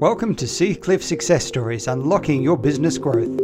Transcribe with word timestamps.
Welcome 0.00 0.34
to 0.36 0.46
Seacliff 0.46 1.02
Success 1.02 1.44
Stories, 1.44 1.86
unlocking 1.86 2.42
your 2.42 2.56
business 2.56 2.96
growth. 2.96 3.38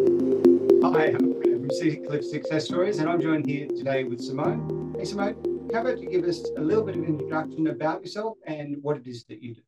Hi, 0.83 1.08
I'm 1.08 1.42
from 1.42 1.68
Seacliff 1.68 2.25
Success 2.25 2.65
Stories, 2.65 2.99
and 2.99 3.10
I'm 3.10 3.21
joined 3.21 3.47
here 3.47 3.68
today 3.68 4.05
with 4.05 4.23
Simone. 4.23 4.95
Hey, 4.99 5.05
Simone, 5.05 5.69
how 5.75 5.83
about 5.83 5.99
you 5.99 6.08
give 6.08 6.25
us 6.25 6.42
a 6.57 6.61
little 6.63 6.83
bit 6.83 6.97
of 6.97 7.03
an 7.03 7.08
introduction 7.08 7.67
about 7.67 8.00
yourself 8.00 8.39
and 8.46 8.79
what 8.80 8.96
it 8.96 9.07
is 9.07 9.25
that 9.25 9.43
you 9.43 9.57
do? 9.57 9.61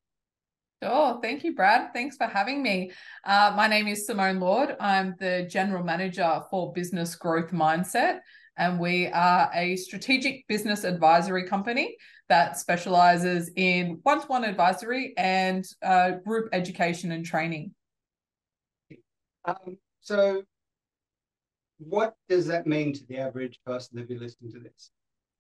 Sure. 0.83 1.21
Thank 1.21 1.45
you, 1.45 1.55
Brad. 1.55 1.93
Thanks 1.93 2.17
for 2.17 2.27
having 2.27 2.63
me. 2.63 2.91
Uh, 3.23 3.53
my 3.55 3.69
name 3.69 3.87
is 3.87 4.07
Simone 4.07 4.41
Lord. 4.41 4.75
I'm 4.81 5.15
the 5.21 5.47
General 5.51 5.85
Manager 5.85 6.41
for 6.51 6.73
Business 6.73 7.15
Growth 7.17 7.51
Mindset, 7.51 8.21
and 8.57 8.81
we 8.81 9.09
are 9.09 9.51
a 9.53 9.77
strategic 9.77 10.49
business 10.49 10.85
advisory 10.85 11.47
company 11.47 11.99
that 12.29 12.59
specializes 12.59 13.51
in 13.57 14.01
one 14.03 14.21
to 14.21 14.27
one 14.27 14.45
advisory 14.45 15.15
and 15.17 15.65
uh, 15.83 16.13
group 16.25 16.49
education 16.53 17.13
and 17.13 17.25
training. 17.25 17.75
Um, 19.45 19.79
so, 20.01 20.43
what 21.79 22.15
does 22.29 22.47
that 22.47 22.67
mean 22.67 22.93
to 22.93 23.07
the 23.07 23.19
average 23.19 23.61
person 23.65 23.97
that 23.99 24.09
be 24.09 24.19
listening 24.19 24.53
to 24.53 24.61
this? 24.61 24.91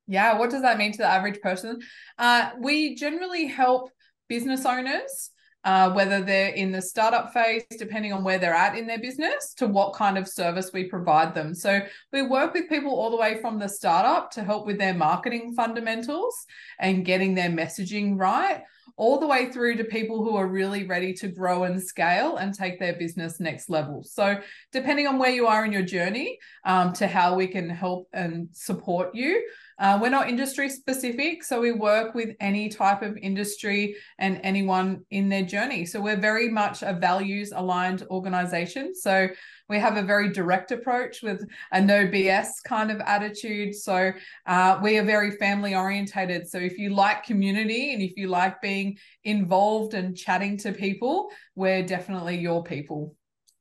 Yeah, 0.07 0.39
what 0.39 0.51
does 0.51 0.63
that 0.63 0.79
mean 0.79 0.93
to 0.93 0.99
the 0.99 1.07
average 1.07 1.41
person? 1.41 1.81
Uh, 2.17 2.51
we 2.61 2.95
generally 2.95 3.47
help 3.47 3.91
business 4.29 4.65
owners 4.65 5.31
uh, 5.65 5.91
whether 5.93 6.23
they're 6.23 6.55
in 6.55 6.73
the 6.73 6.81
startup 6.81 7.33
phase, 7.33 7.65
depending 7.79 8.13
on 8.13 8.25
where 8.25 8.39
they're 8.39 8.55
at 8.55 8.77
in 8.77 8.87
their 8.87 8.99
business, 8.99 9.55
to 9.55 9.67
what 9.67 9.93
kind 9.93 10.17
of 10.17 10.29
service 10.29 10.71
we 10.73 10.85
provide 10.85 11.35
them. 11.35 11.55
So 11.55 11.81
we 12.13 12.23
work 12.23 12.55
with 12.55 12.69
people 12.69 12.93
all 12.93 13.11
the 13.11 13.17
way 13.17 13.41
from 13.41 13.59
the 13.59 13.69
startup 13.69 14.31
to 14.33 14.45
help 14.45 14.67
with 14.67 14.79
their 14.79 14.95
marketing 14.95 15.55
fundamentals 15.55 16.47
and 16.79 17.05
getting 17.05 17.35
their 17.35 17.51
messaging 17.51 18.19
right, 18.19 18.63
all 18.97 19.19
the 19.19 19.27
way 19.27 19.51
through 19.51 19.77
to 19.77 19.85
people 19.85 20.25
who 20.25 20.37
are 20.37 20.47
really 20.47 20.85
ready 20.85 21.13
to 21.15 21.29
grow 21.29 21.65
and 21.65 21.83
scale 21.83 22.37
and 22.37 22.55
take 22.55 22.79
their 22.79 22.95
business 22.95 23.41
next 23.41 23.69
level. 23.69 24.03
So 24.05 24.41
depending 24.73 25.07
on 25.07 25.19
where 25.19 25.31
you 25.31 25.47
are 25.47 25.65
in 25.65 25.73
your 25.73 25.83
journey, 25.83 26.39
um, 26.65 26.93
to 26.95 27.07
how 27.07 27.35
we 27.35 27.47
can 27.47 27.69
help 27.69 28.09
and 28.13 28.49
support 28.53 29.15
you. 29.15 29.45
Uh, 29.79 29.97
we're 30.03 30.11
not 30.11 30.29
industry 30.29 30.69
specific, 30.69 31.45
so 31.45 31.61
we 31.61 31.71
work 31.71 32.13
with 32.15 32.35
any 32.41 32.69
type 32.69 33.01
of 33.01 33.17
industry 33.19 33.95
and 34.19 34.41
anyone 34.43 35.05
in 35.11 35.29
their 35.29 35.45
journey. 35.45 35.87
So 35.87 36.01
we're 36.01 36.21
very 36.21 36.49
much 36.49 36.83
a 36.83 36.93
values 36.93 37.53
aligned 37.55 38.03
organization. 38.11 38.93
So 38.93 39.29
we 39.69 39.79
have 39.79 39.97
a 39.97 40.03
very 40.03 40.33
direct 40.33 40.73
approach 40.73 41.23
with 41.23 41.47
a 41.71 41.81
no 41.81 42.09
BS 42.09 42.49
kind 42.65 42.91
of 42.91 43.01
attitude. 43.01 43.73
So 43.75 44.11
uh, 44.47 44.81
we 44.83 44.99
are 44.99 45.05
very 45.05 45.31
family 45.33 45.77
orientated. 45.77 46.49
So 46.49 46.59
if 46.59 46.77
you 46.77 46.91
like 46.91 47.23
community 47.23 47.93
and 47.93 48.03
if 48.03 48.17
you 48.17 48.29
like 48.29 48.61
being 48.61 48.99
involved 49.23 49.95
and 49.95 50.17
chatting 50.17 50.57
to 50.59 50.73
people, 50.73 51.29
we're 51.55 51.87
definitely 51.87 52.39
your 52.39 52.65
people. 52.65 53.15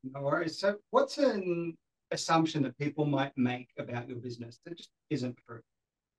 No 0.03 0.21
worries. 0.21 0.59
So 0.59 0.77
what's 0.89 1.19
an 1.19 1.77
assumption 2.11 2.63
that 2.63 2.77
people 2.79 3.05
might 3.05 3.33
make 3.37 3.67
about 3.77 4.07
your 4.07 4.17
business 4.17 4.59
that 4.65 4.77
just 4.77 4.89
isn't 5.11 5.37
true? 5.47 5.61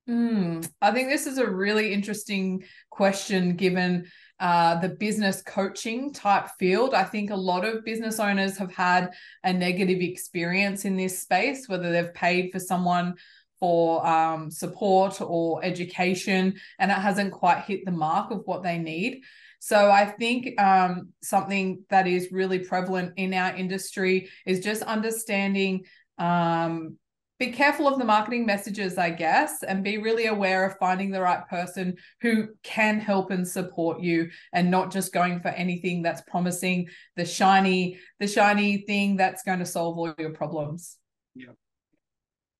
Mm, 0.09 0.67
I 0.81 0.91
think 0.91 1.09
this 1.09 1.27
is 1.27 1.37
a 1.37 1.47
really 1.47 1.93
interesting 1.93 2.63
question 2.89 3.55
given 3.55 4.07
uh, 4.39 4.79
the 4.79 4.89
business 4.89 5.43
coaching 5.43 6.11
type 6.13 6.49
field. 6.57 6.95
I 6.95 7.03
think 7.03 7.29
a 7.29 7.35
lot 7.35 7.63
of 7.63 7.85
business 7.85 8.19
owners 8.19 8.57
have 8.57 8.73
had 8.73 9.11
a 9.43 9.53
negative 9.53 10.01
experience 10.01 10.83
in 10.83 10.97
this 10.97 11.21
space, 11.21 11.69
whether 11.69 11.91
they've 11.91 12.13
paid 12.13 12.51
for 12.51 12.59
someone 12.59 13.15
for 13.59 14.05
um, 14.07 14.49
support 14.49 15.21
or 15.21 15.63
education 15.63 16.55
and 16.79 16.89
it 16.89 16.95
hasn't 16.95 17.31
quite 17.31 17.65
hit 17.65 17.85
the 17.85 17.91
mark 17.91 18.31
of 18.31 18.41
what 18.45 18.63
they 18.63 18.79
need. 18.79 19.21
So 19.59 19.91
I 19.91 20.05
think 20.05 20.59
um, 20.59 21.09
something 21.21 21.83
that 21.89 22.07
is 22.07 22.31
really 22.31 22.59
prevalent 22.59 23.13
in 23.17 23.33
our 23.35 23.53
industry 23.55 24.29
is 24.45 24.61
just 24.61 24.81
understanding 24.83 25.83
um, 26.17 26.97
be 27.39 27.51
careful 27.51 27.87
of 27.87 27.97
the 27.97 28.05
marketing 28.05 28.45
messages, 28.45 28.97
I 28.97 29.11
guess, 29.11 29.63
and 29.63 29.83
be 29.83 29.97
really 29.97 30.25
aware 30.25 30.65
of 30.65 30.77
finding 30.77 31.09
the 31.09 31.21
right 31.21 31.47
person 31.47 31.95
who 32.21 32.49
can 32.63 32.99
help 32.99 33.31
and 33.31 33.47
support 33.47 34.01
you 34.01 34.29
and 34.51 34.69
not 34.69 34.91
just 34.91 35.13
going 35.13 35.39
for 35.39 35.47
anything 35.47 36.01
that's 36.01 36.21
promising 36.21 36.89
the 37.15 37.23
shiny, 37.23 37.97
the 38.19 38.27
shiny 38.27 38.79
thing 38.79 39.15
that's 39.15 39.43
going 39.43 39.59
to 39.59 39.65
solve 39.65 39.97
all 39.97 40.13
your 40.17 40.31
problems. 40.31 40.97
Yeah. 41.33 41.53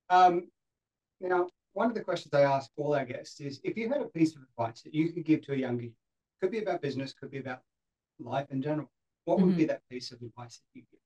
Um, 0.10 0.48
now, 1.20 1.50
one 1.74 1.90
of 1.90 1.94
the 1.94 2.02
questions 2.02 2.34
I 2.34 2.42
ask 2.42 2.72
all 2.78 2.96
our 2.96 3.06
guests 3.06 3.42
is 3.42 3.60
if 3.66 3.76
you 3.76 3.90
had 3.90 4.02
a 4.02 4.06
piece 4.06 4.36
of 4.36 4.44
advice 4.44 4.82
that 4.84 4.94
you 4.94 5.12
could 5.12 5.26
give 5.26 5.42
to 5.44 5.54
a 5.54 5.58
younger, 5.58 5.88
could 6.42 6.52
be 6.52 6.60
about 6.60 6.82
business, 6.82 7.14
could 7.14 7.32
be 7.32 7.40
about 7.40 7.60
life 8.18 8.48
in 8.50 8.62
general, 8.62 8.90
what 9.26 9.40
would 9.40 9.50
mm-hmm. 9.50 9.58
be 9.58 9.66
that 9.66 9.82
piece 9.90 10.12
of 10.12 10.22
advice 10.22 10.58
that 10.58 10.80
you 10.80 10.84
give? 10.90 10.99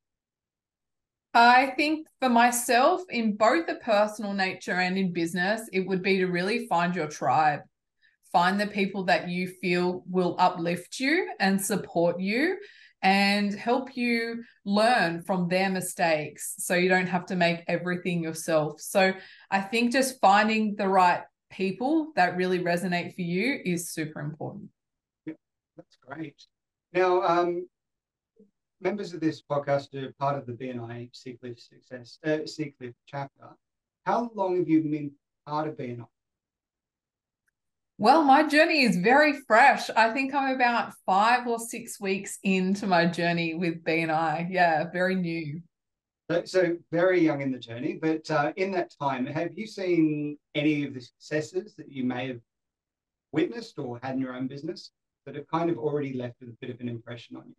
I 1.33 1.73
think 1.77 2.07
for 2.19 2.29
myself, 2.29 3.01
in 3.09 3.35
both 3.35 3.66
the 3.66 3.75
personal 3.75 4.33
nature 4.33 4.79
and 4.79 4.97
in 4.97 5.13
business, 5.13 5.67
it 5.73 5.88
would 5.88 6.03
be 6.03 6.17
to 6.17 6.27
really 6.27 6.67
find 6.67 6.95
your 6.95 7.07
tribe. 7.07 7.61
Find 8.31 8.59
the 8.59 8.67
people 8.67 9.03
that 9.05 9.29
you 9.29 9.47
feel 9.47 10.03
will 10.07 10.35
uplift 10.38 10.99
you 10.99 11.29
and 11.39 11.59
support 11.59 12.19
you 12.19 12.57
and 13.01 13.53
help 13.53 13.97
you 13.97 14.44
learn 14.63 15.21
from 15.23 15.49
their 15.49 15.69
mistakes 15.69 16.55
so 16.57 16.75
you 16.75 16.88
don't 16.88 17.07
have 17.07 17.25
to 17.27 17.35
make 17.35 17.63
everything 17.67 18.23
yourself. 18.23 18.79
So 18.79 19.13
I 19.51 19.61
think 19.61 19.91
just 19.91 20.21
finding 20.21 20.75
the 20.75 20.88
right 20.88 21.21
people 21.51 22.11
that 22.15 22.38
really 22.38 22.59
resonate 22.59 23.13
for 23.15 23.21
you 23.21 23.59
is 23.65 23.91
super 23.91 24.19
important. 24.19 24.69
Yeah, 25.25 25.33
that's 25.75 25.97
great. 25.97 26.35
Now, 26.94 27.21
um, 27.23 27.67
members 28.83 29.13
of 29.13 29.21
this 29.21 29.41
podcast 29.41 29.95
are 29.95 30.13
part 30.19 30.38
of 30.38 30.45
the 30.45 30.51
BNI 30.51 31.09
Seacliff 31.13 31.59
Success 31.59 32.19
uh, 32.25 32.39
Seacliff 32.45 32.94
chapter. 33.05 33.49
How 34.05 34.29
long 34.35 34.57
have 34.57 34.67
you 34.67 34.81
been 34.81 35.11
part 35.47 35.69
of 35.69 35.77
BNI? 35.77 36.05
Well, 37.97 38.23
my 38.23 38.45
journey 38.45 38.83
is 38.83 38.97
very 38.97 39.33
fresh. 39.47 39.89
I 39.91 40.11
think 40.11 40.33
I'm 40.33 40.55
about 40.55 40.91
five 41.05 41.47
or 41.47 41.59
six 41.59 42.01
weeks 42.01 42.38
into 42.44 42.85
my 42.85 43.05
journey 43.05 43.53
with 43.53 43.83
BNI. 43.85 44.47
Yeah, 44.49 44.89
very 44.91 45.15
new. 45.15 45.61
So, 46.29 46.44
so 46.44 46.77
very 46.91 47.21
young 47.21 47.41
in 47.41 47.51
the 47.51 47.59
journey, 47.59 48.00
but 48.01 48.29
uh, 48.29 48.51
in 48.57 48.71
that 48.71 48.91
time, 49.00 49.25
have 49.27 49.51
you 49.55 49.67
seen 49.67 50.38
any 50.55 50.85
of 50.85 50.94
the 50.94 51.01
successes 51.01 51.75
that 51.75 51.89
you 51.89 52.03
may 52.03 52.27
have 52.27 52.39
witnessed 53.31 53.77
or 53.77 54.00
had 54.03 54.15
in 54.15 54.21
your 54.21 54.35
own 54.35 54.47
business 54.47 54.91
that 55.25 55.35
have 55.35 55.47
kind 55.47 55.69
of 55.69 55.77
already 55.77 56.13
left 56.13 56.41
a 56.41 56.45
bit 56.59 56.69
of 56.69 56.79
an 56.81 56.89
impression 56.89 57.38
on 57.38 57.44
you? 57.47 57.55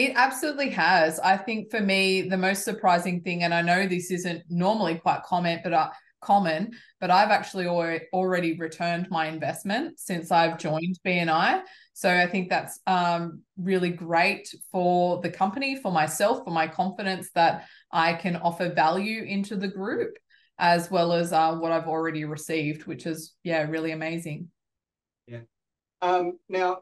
It 0.00 0.14
absolutely 0.16 0.70
has. 0.70 1.20
I 1.20 1.36
think 1.36 1.70
for 1.70 1.78
me, 1.78 2.22
the 2.22 2.38
most 2.38 2.64
surprising 2.64 3.20
thing, 3.20 3.42
and 3.42 3.52
I 3.52 3.60
know 3.60 3.86
this 3.86 4.10
isn't 4.10 4.44
normally 4.48 4.94
quite 4.94 5.24
common, 5.24 5.60
but 5.62 5.74
uh, 5.74 5.90
common, 6.22 6.72
but 7.02 7.10
I've 7.10 7.28
actually 7.28 7.66
already 7.66 8.56
returned 8.56 9.10
my 9.10 9.26
investment 9.26 10.00
since 10.00 10.30
I've 10.30 10.56
joined 10.56 10.98
BNI. 11.06 11.60
So 11.92 12.08
I 12.08 12.26
think 12.26 12.48
that's 12.48 12.80
um, 12.86 13.42
really 13.58 13.90
great 13.90 14.48
for 14.72 15.20
the 15.20 15.28
company, 15.28 15.76
for 15.76 15.92
myself, 15.92 16.44
for 16.46 16.50
my 16.50 16.66
confidence 16.66 17.28
that 17.34 17.66
I 17.92 18.14
can 18.14 18.36
offer 18.36 18.72
value 18.72 19.24
into 19.24 19.54
the 19.54 19.68
group, 19.68 20.16
as 20.58 20.90
well 20.90 21.12
as 21.12 21.34
uh, 21.34 21.56
what 21.56 21.72
I've 21.72 21.88
already 21.88 22.24
received, 22.24 22.86
which 22.86 23.04
is 23.04 23.34
yeah, 23.44 23.68
really 23.68 23.90
amazing. 23.90 24.48
Yeah. 25.26 25.40
Um, 26.00 26.38
now, 26.48 26.78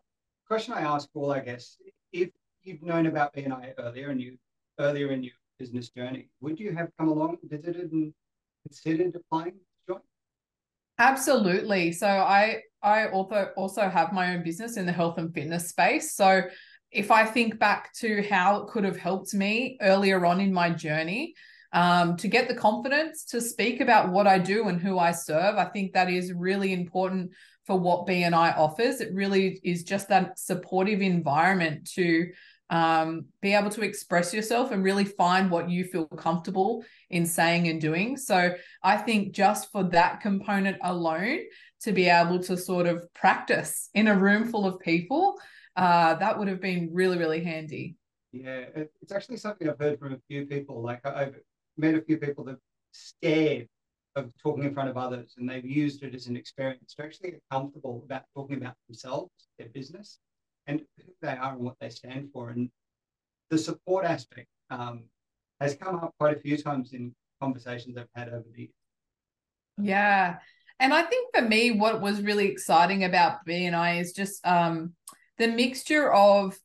question 0.47 0.75
I 0.75 0.83
ask 0.83 1.09
all, 1.15 1.33
I 1.33 1.41
guess, 1.41 1.79
if 2.13 2.31
you've 2.69 2.83
known 2.83 3.07
about 3.07 3.35
BNI 3.35 3.73
earlier 3.79 4.11
and 4.11 4.21
you 4.21 4.37
earlier 4.79 5.11
in 5.11 5.23
your 5.23 5.33
business 5.59 5.89
journey, 5.89 6.29
would 6.41 6.61
you 6.61 6.73
have 6.75 6.89
come 6.99 7.09
along, 7.09 7.39
visited, 7.43 7.91
and 7.91 8.13
considered 8.65 9.17
applying 9.17 9.53
to 9.53 9.93
join? 9.95 10.01
Absolutely. 10.99 11.93
So 11.93 12.07
I 12.07 12.63
I 12.83 13.09
also 13.09 13.49
also 13.57 13.89
have 13.89 14.13
my 14.13 14.35
own 14.35 14.45
business 14.45 14.77
in 14.77 14.87
the 14.87 14.93
health 14.93 15.19
and 15.19 15.33
fitness 15.35 15.69
space. 15.69 16.15
So 16.15 16.43
if 16.91 17.11
I 17.11 17.25
think 17.25 17.59
back 17.59 17.93
to 17.95 18.23
how 18.29 18.63
it 18.63 18.69
could 18.69 18.85
have 18.85 18.97
helped 18.97 19.35
me 19.35 19.79
earlier 19.81 20.25
on 20.25 20.41
in 20.41 20.53
my 20.53 20.71
journey, 20.71 21.35
um, 21.73 22.17
to 22.17 22.29
get 22.29 22.49
the 22.49 22.55
confidence 22.55 23.25
to 23.27 23.41
speak 23.41 23.81
about 23.81 24.11
what 24.11 24.27
I 24.27 24.39
do 24.39 24.69
and 24.69 24.81
who 24.81 24.99
I 24.99 25.13
serve, 25.13 25.57
I 25.57 25.67
think 25.67 25.93
that 25.93 26.11
is 26.11 26.33
really 26.33 26.73
important 26.73 27.33
for 27.67 27.79
what 27.79 28.07
BNI 28.07 28.57
offers. 28.57 29.03
It 29.03 29.13
really 29.13 29.61
is 29.63 29.83
just 29.83 30.09
that 30.09 30.39
supportive 30.39 31.03
environment 31.03 31.91
to 31.95 32.29
um, 32.71 33.27
be 33.41 33.55
able 33.55 33.71
to 33.71 33.83
express 33.83 34.35
yourself 34.35 34.71
and 34.71 34.85
really 34.85 35.05
find 35.05 35.51
what 35.51 35.71
you 35.71 35.85
feel 35.85 36.07
comfortable 36.07 36.85
in 37.11 37.25
saying 37.25 37.69
and 37.69 37.81
doing. 37.81 38.17
So 38.17 38.55
I 38.83 38.97
think 38.97 39.33
just 39.33 39.73
for 39.73 39.85
that 39.85 40.21
component 40.21 40.79
alone, 40.83 41.41
to 41.83 41.93
be 41.93 42.09
able 42.09 42.41
to 42.41 42.57
sort 42.57 42.87
of 42.87 43.03
practice 43.15 43.89
in 43.95 44.09
a 44.09 44.19
room 44.19 44.51
full 44.51 44.67
of 44.67 44.81
people, 44.81 45.39
uh, 45.77 46.15
that 46.15 46.39
would 46.39 46.49
have 46.49 46.61
been 46.61 46.91
really, 46.93 47.19
really 47.19 47.43
handy. 47.43 47.97
Yeah, 48.33 48.65
it's 48.75 49.13
actually 49.13 49.37
something 49.37 49.69
I've 49.69 49.79
heard 49.79 49.99
from 49.99 50.13
a 50.13 50.19
few 50.29 50.45
people. 50.47 50.83
Like 50.83 51.07
I've 51.07 51.37
met 51.77 51.95
a 51.95 52.03
few 52.03 52.19
people 52.19 52.45
that 52.45 52.57
scared 52.93 53.69
of 54.17 54.33
talking 54.43 54.65
in 54.65 54.75
front 54.75 54.91
of 54.91 54.97
others 54.97 55.35
and 55.39 55.49
they've 55.49 55.65
used 55.65 56.03
it 56.03 56.15
as 56.15 56.27
an 56.27 56.37
experience 56.37 56.95
to 56.95 57.05
actually 57.05 57.31
get 57.31 57.43
comfortable 57.51 58.03
about 58.05 58.23
talking 58.35 58.57
about 58.57 58.75
themselves, 58.89 59.31
their 59.59 59.69
business, 59.69 60.19
and 60.69 60.81
who 60.99 61.13
they 61.21 61.29
are 61.33 61.55
and 61.55 61.63
what 61.63 61.75
they 61.81 61.89
stand 61.89 62.29
for. 62.33 62.51
And 62.51 62.71
the 63.51 63.59
support 63.59 64.05
aspect 64.05 64.47
um, 64.71 65.05
has 65.61 65.75
come 65.75 65.97
up 65.97 66.15
quite 66.21 66.37
a 66.37 66.41
few 66.41 66.57
times 66.57 66.93
in 66.93 67.15
conversations 67.41 67.97
I've 67.97 68.07
had 68.15 68.29
over 68.29 68.45
the 68.55 68.61
years. 68.61 68.73
Yeah. 69.81 70.37
And 70.79 70.95
I 70.95 71.03
think 71.03 71.35
for 71.35 71.43
me, 71.43 71.73
what 71.73 72.01
was 72.01 72.23
really 72.23 72.49
exciting 72.49 73.03
about 73.03 73.45
BNI 73.47 74.01
is 74.01 74.13
just 74.13 74.47
um, 74.47 74.95
the 75.39 75.49
mixture 75.49 76.13
of 76.13 76.57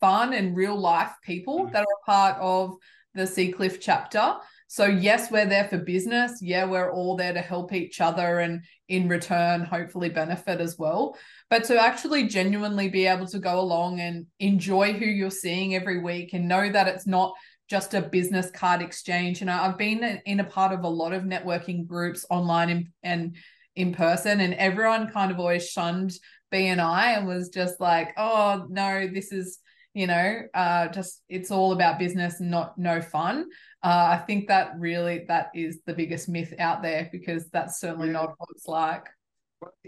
fun 0.00 0.32
and 0.34 0.56
real 0.56 0.76
life 0.76 1.12
people 1.22 1.60
mm-hmm. 1.60 1.72
that 1.72 1.82
are 1.82 2.04
part 2.04 2.36
of 2.40 2.76
the 3.14 3.22
Seacliff 3.22 3.80
chapter. 3.80 4.36
So, 4.72 4.86
yes, 4.86 5.30
we're 5.30 5.44
there 5.44 5.68
for 5.68 5.76
business. 5.76 6.40
Yeah, 6.40 6.64
we're 6.64 6.90
all 6.90 7.14
there 7.14 7.34
to 7.34 7.42
help 7.42 7.74
each 7.74 8.00
other 8.00 8.38
and 8.38 8.64
in 8.88 9.06
return, 9.06 9.60
hopefully 9.64 10.08
benefit 10.08 10.62
as 10.62 10.78
well. 10.78 11.14
But 11.50 11.64
to 11.64 11.78
actually 11.78 12.26
genuinely 12.26 12.88
be 12.88 13.06
able 13.06 13.26
to 13.26 13.38
go 13.38 13.60
along 13.60 14.00
and 14.00 14.24
enjoy 14.40 14.94
who 14.94 15.04
you're 15.04 15.30
seeing 15.30 15.74
every 15.74 15.98
week 15.98 16.32
and 16.32 16.48
know 16.48 16.72
that 16.72 16.88
it's 16.88 17.06
not 17.06 17.34
just 17.68 17.92
a 17.92 18.00
business 18.00 18.50
card 18.50 18.80
exchange. 18.80 19.42
Know, 19.42 19.52
I've 19.52 19.76
been 19.76 20.22
in 20.24 20.40
a 20.40 20.44
part 20.44 20.72
of 20.72 20.84
a 20.84 20.88
lot 20.88 21.12
of 21.12 21.24
networking 21.24 21.86
groups 21.86 22.24
online 22.30 22.94
and 23.02 23.36
in 23.76 23.92
person, 23.92 24.40
and 24.40 24.54
everyone 24.54 25.10
kind 25.10 25.30
of 25.30 25.38
always 25.38 25.68
shunned 25.68 26.14
BNI 26.50 27.18
and 27.18 27.26
was 27.26 27.50
just 27.50 27.78
like, 27.78 28.14
oh, 28.16 28.64
no, 28.70 29.06
this 29.06 29.32
is, 29.32 29.58
you 29.92 30.06
know, 30.06 30.40
uh, 30.54 30.88
just 30.88 31.20
it's 31.28 31.50
all 31.50 31.72
about 31.72 31.98
business 31.98 32.40
not 32.40 32.78
no 32.78 33.02
fun. 33.02 33.50
Uh, 33.82 34.10
I 34.12 34.18
think 34.18 34.46
that 34.48 34.78
really 34.78 35.24
that 35.28 35.50
is 35.54 35.80
the 35.86 35.94
biggest 35.94 36.28
myth 36.28 36.54
out 36.58 36.82
there 36.82 37.08
because 37.10 37.48
that's 37.48 37.80
certainly 37.80 38.08
yeah. 38.08 38.14
not 38.14 38.34
what 38.38 38.48
it's 38.54 38.68
like. 38.68 39.08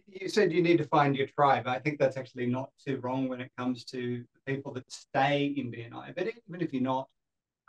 You 0.06 0.28
said 0.28 0.52
you 0.52 0.62
need 0.62 0.78
to 0.78 0.84
find 0.84 1.16
your 1.16 1.26
tribe. 1.28 1.66
I 1.66 1.78
think 1.78 1.98
that's 1.98 2.16
actually 2.16 2.46
not 2.46 2.70
too 2.84 2.98
wrong 3.02 3.28
when 3.28 3.40
it 3.40 3.50
comes 3.58 3.84
to 3.86 4.24
the 4.34 4.52
people 4.52 4.72
that 4.74 4.90
stay 4.90 5.54
in 5.56 5.70
BNI. 5.70 6.14
But 6.14 6.28
even 6.28 6.60
if 6.60 6.72
you're 6.72 6.82
not 6.82 7.08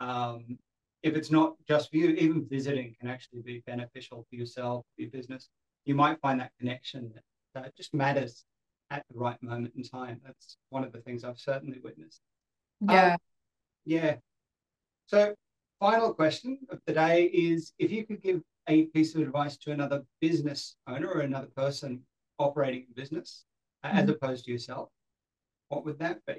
um, 0.00 0.58
if 1.02 1.14
it's 1.14 1.30
not 1.30 1.54
just 1.68 1.90
for 1.90 1.96
you, 1.96 2.10
even 2.10 2.46
visiting 2.48 2.94
can 2.98 3.08
actually 3.08 3.40
be 3.40 3.62
beneficial 3.66 4.26
for 4.28 4.36
yourself, 4.36 4.84
for 4.94 5.02
your 5.02 5.10
business. 5.10 5.48
You 5.84 5.94
might 5.94 6.20
find 6.20 6.40
that 6.40 6.50
connection 6.58 7.12
that 7.54 7.64
uh, 7.64 7.68
just 7.76 7.94
matters 7.94 8.44
at 8.90 9.04
the 9.10 9.18
right 9.18 9.40
moment 9.42 9.74
in 9.76 9.84
time. 9.84 10.20
That's 10.24 10.56
one 10.70 10.82
of 10.84 10.92
the 10.92 11.00
things 11.00 11.22
I've 11.22 11.38
certainly 11.38 11.78
witnessed. 11.82 12.20
Yeah. 12.80 13.12
Um, 13.12 13.18
yeah. 13.84 14.16
So, 15.06 15.34
final 15.80 16.14
question 16.14 16.58
of 16.70 16.80
the 16.86 16.92
day 16.92 17.24
is 17.24 17.72
if 17.78 17.90
you 17.90 18.06
could 18.06 18.22
give 18.22 18.40
a 18.68 18.84
piece 18.86 19.14
of 19.14 19.22
advice 19.22 19.56
to 19.58 19.72
another 19.72 20.02
business 20.20 20.76
owner 20.88 21.08
or 21.08 21.20
another 21.20 21.48
person 21.56 22.02
operating 22.38 22.86
a 22.90 22.94
business 22.94 23.44
mm-hmm. 23.84 23.96
as 23.96 24.08
opposed 24.08 24.44
to 24.44 24.52
yourself, 24.52 24.88
what 25.68 25.84
would 25.84 25.98
that 25.98 26.24
be? 26.26 26.34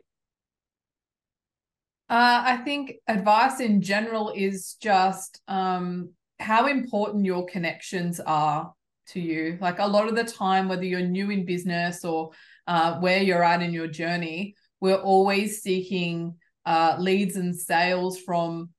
Uh, 2.10 2.42
I 2.46 2.58
think 2.58 2.94
advice 3.08 3.60
in 3.60 3.82
general 3.82 4.32
is 4.34 4.78
just 4.82 5.42
um, 5.48 6.12
how 6.40 6.68
important 6.68 7.26
your 7.26 7.46
connections 7.46 8.22
are 8.22 8.74
to 9.10 9.20
you. 9.20 9.58
Like 9.60 9.80
a 9.80 9.88
lot 9.88 10.08
of 10.08 10.16
the 10.16 10.24
time, 10.24 10.70
whether 10.70 10.86
you're 10.86 11.02
new 11.02 11.32
in 11.32 11.46
business 11.46 12.06
or 12.06 12.32
uh, 12.66 13.00
where 13.00 13.22
you're 13.22 13.44
at 13.44 13.62
in 13.62 13.74
your 13.74 13.88
journey, 13.88 14.56
we're 14.80 14.96
always 14.96 15.62
seeking 15.62 16.36
uh, 16.66 16.96
leads 16.98 17.36
and 17.36 17.56
sales 17.56 18.20
from 18.20 18.70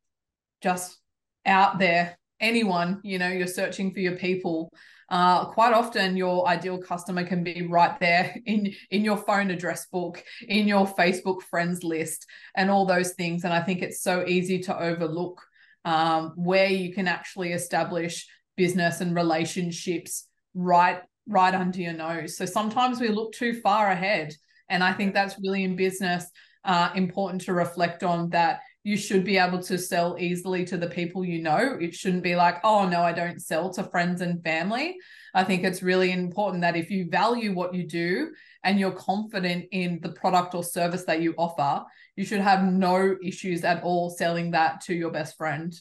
just 0.61 0.99
out 1.47 1.79
there. 1.79 2.19
Anyone, 2.41 3.01
you 3.03 3.19
know, 3.19 3.29
you're 3.29 3.47
searching 3.47 3.93
for 3.93 4.01
your 4.01 4.17
people 4.17 4.71
uh, 5.11 5.47
quite 5.47 5.73
often 5.73 6.19
your 6.19 6.47
ideal 6.47 6.77
customer 6.77 7.25
can 7.25 7.43
be 7.43 7.67
right 7.67 7.99
there 7.99 8.37
in 8.47 8.75
in 8.91 9.05
your 9.05 9.17
phone 9.17 9.51
address 9.51 9.87
book 9.87 10.23
in 10.47 10.69
your 10.69 10.87
facebook 10.87 11.43
friends 11.43 11.83
list 11.83 12.27
and 12.55 12.71
all 12.71 12.85
those 12.87 13.13
things. 13.13 13.45
And 13.45 13.53
i 13.53 13.61
think 13.61 13.83
it's 13.83 14.03
so 14.03 14.25
easy 14.27 14.61
to 14.61 14.79
overlook 14.79 15.43
um, 15.85 16.33
where 16.37 16.69
you 16.69 16.93
can 16.93 17.09
actually 17.09 17.53
establish 17.53 18.27
business 18.57 19.01
and 19.01 19.15
relationships 19.15 20.27
right 20.55 21.01
right 21.27 21.55
under 21.55 21.81
your 21.81 21.93
nose. 21.93 22.37
So 22.37 22.47
sometimes 22.47 23.01
we 23.01 23.09
look 23.09 23.33
too 23.33 23.61
far 23.61 23.89
ahead. 23.91 24.35
And 24.69 24.85
i 24.85 24.93
think 24.93 25.15
that's 25.15 25.41
really 25.41 25.65
in 25.65 25.77
business 25.77 26.27
uh, 26.65 26.91
important 26.95 27.43
to 27.43 27.55
reflect 27.55 28.03
on 28.03 28.29
that 28.31 28.61
you 28.89 28.97
should 28.97 29.23
be 29.23 29.37
able 29.37 29.63
to 29.63 29.77
sell 29.77 30.17
easily 30.19 30.65
to 30.65 30.79
the 30.79 30.89
people 30.89 31.23
you 31.23 31.43
know. 31.43 31.77
It 31.79 31.95
shouldn't 31.95 32.23
be 32.23 32.35
like, 32.35 32.57
oh, 32.65 32.89
no, 32.89 33.03
I 33.03 33.13
don't 33.13 33.39
sell 33.39 33.69
to 33.75 33.85
friends 33.85 34.23
and 34.23 34.43
family. 34.43 34.97
I 35.35 35.45
think 35.45 35.63
it's 35.63 35.83
really 35.83 36.11
important 36.11 36.63
that 36.63 36.75
if 36.75 36.91
you 36.91 37.07
value 37.11 37.53
what 37.53 37.75
you 37.75 37.87
do 37.87 38.31
and 38.65 38.81
you're 38.81 38.93
confident 38.93 39.67
in 39.73 40.01
the 40.01 40.13
product 40.13 40.55
or 40.55 40.65
service 40.65 41.05
that 41.05 41.21
you 41.21 41.35
offer, 41.37 41.85
you 42.17 42.25
should 42.25 42.41
have 42.41 42.65
no 42.65 43.15
issues 43.23 43.63
at 43.63 43.83
all 43.83 44.09
selling 44.09 44.53
that 44.53 44.81
to 44.87 44.95
your 44.95 45.11
best 45.11 45.37
friend. 45.37 45.75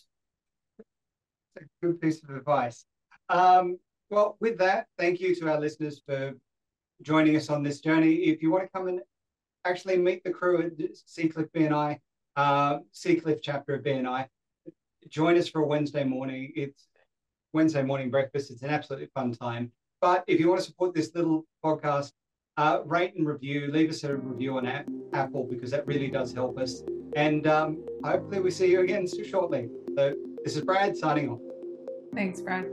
It's 1.55 1.71
a 1.81 1.85
good 1.85 2.01
piece 2.01 2.21
of 2.25 2.35
advice. 2.35 2.83
Um, 3.29 3.79
well, 4.09 4.35
with 4.41 4.57
that, 4.57 4.87
thank 4.97 5.21
you 5.21 5.33
to 5.35 5.49
our 5.49 5.61
listeners 5.61 6.01
for 6.05 6.33
joining 7.03 7.37
us 7.37 7.49
on 7.49 7.63
this 7.63 7.79
journey. 7.79 8.15
If 8.15 8.41
you 8.41 8.51
want 8.51 8.65
to 8.65 8.69
come 8.77 8.89
and 8.89 8.99
actually 9.63 9.95
meet 9.95 10.25
the 10.25 10.31
crew 10.31 10.61
at 10.61 10.77
Seacliff 10.77 11.49
BNI, 11.55 11.99
uh, 12.37 12.79
Seacliff 12.93 13.39
chapter 13.41 13.75
of 13.75 13.83
BNI. 13.83 14.27
Join 15.09 15.37
us 15.37 15.49
for 15.49 15.61
a 15.61 15.65
Wednesday 15.65 16.03
morning. 16.03 16.53
It's 16.55 16.87
Wednesday 17.51 17.81
morning 17.81 18.09
breakfast. 18.09 18.51
It's 18.51 18.61
an 18.61 18.69
absolutely 18.69 19.09
fun 19.13 19.33
time. 19.33 19.71
But 19.99 20.23
if 20.27 20.39
you 20.39 20.47
want 20.47 20.61
to 20.61 20.65
support 20.65 20.93
this 20.93 21.13
little 21.15 21.45
podcast, 21.65 22.11
uh, 22.57 22.81
rate 22.85 23.15
and 23.15 23.27
review, 23.27 23.69
leave 23.71 23.89
us 23.89 24.03
a 24.03 24.15
review 24.15 24.57
on 24.57 24.67
Apple 25.13 25.43
because 25.43 25.71
that 25.71 25.85
really 25.85 26.07
does 26.07 26.33
help 26.33 26.57
us. 26.57 26.83
And 27.15 27.47
um, 27.47 27.83
hopefully 28.03 28.39
we 28.39 28.51
see 28.51 28.71
you 28.71 28.81
again 28.81 29.07
soon 29.07 29.25
shortly. 29.25 29.69
So 29.95 30.15
this 30.43 30.55
is 30.55 30.63
Brad 30.63 30.95
signing 30.95 31.29
off. 31.29 31.39
Thanks, 32.13 32.41
Brad. 32.41 32.65